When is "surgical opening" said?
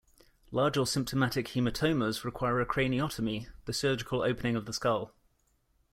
3.73-4.55